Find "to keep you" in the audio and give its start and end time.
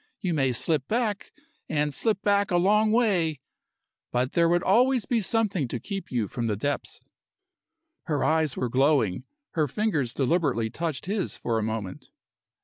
5.67-6.27